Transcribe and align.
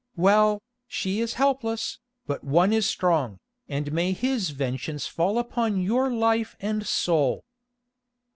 Well, 0.15 0.63
she 0.87 1.19
is 1.21 1.35
helpless, 1.35 1.99
but 2.25 2.43
One 2.43 2.73
is 2.73 2.87
strong, 2.87 3.37
and 3.69 3.91
may 3.91 4.13
His 4.13 4.49
vengeance 4.49 5.05
fall 5.05 5.37
upon 5.37 5.79
your 5.79 6.11
life 6.11 6.55
and 6.59 6.87
soul." 6.87 7.43